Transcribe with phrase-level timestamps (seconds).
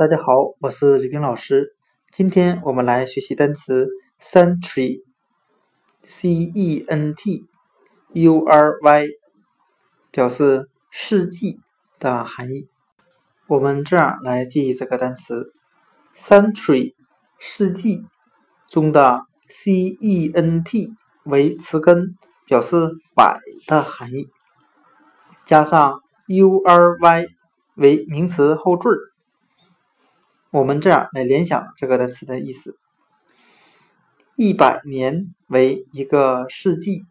[0.00, 1.74] 大家好，我是李冰老师。
[2.10, 3.86] 今天我们来学习单词
[4.18, 5.02] century，c
[6.30, 7.44] e n t
[8.14, 9.08] u r y，
[10.10, 11.60] 表示世纪
[11.98, 12.70] 的含义。
[13.46, 15.52] 我们这样来记忆这个单词
[16.16, 16.94] ：century，
[17.38, 18.06] 世纪
[18.70, 19.70] 中的 c
[20.00, 20.94] e n t
[21.24, 24.30] 为词根，表示百的含义，
[25.44, 27.26] 加上 u r y
[27.74, 28.88] 为名词后缀。
[30.52, 32.76] 我们这样来联想这个单词的意思：
[34.34, 37.04] 一百年为一个世纪。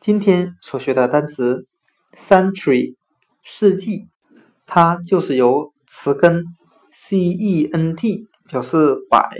[0.00, 1.68] 今天所学的单词
[2.16, 2.96] century
[3.44, 4.08] 世纪，
[4.66, 6.42] 它就是由词根
[6.92, 9.30] c e n t 表示百，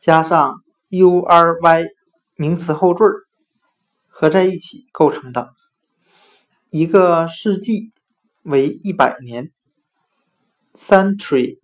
[0.00, 0.54] 加上
[0.90, 1.86] u r y
[2.36, 3.04] 名词后缀
[4.06, 5.52] 合在一起构成的。
[6.70, 7.90] 一个世纪
[8.44, 9.50] 为一百年
[10.78, 11.63] ，century。